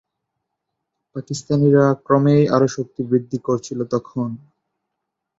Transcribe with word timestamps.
পাকিস্তানিরা 1.15 1.85
ক্রমেই 2.05 2.43
আরও 2.55 2.67
শক্তি 2.67 3.01
বৃদ্ধি 3.09 3.37
করছিল 3.47 3.79
তখন। 3.93 4.29